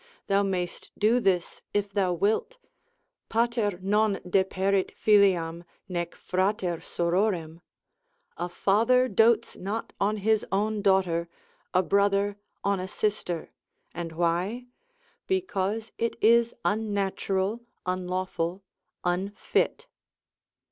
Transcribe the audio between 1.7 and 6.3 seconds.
if thou wilt, pater non deperit filiam, nec